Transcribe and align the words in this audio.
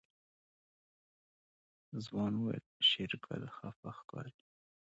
ځوان 2.05 2.31
وويل 2.39 2.65
شېرګل 2.89 3.43
خپه 3.55 3.89
ښکاري. 3.97 4.35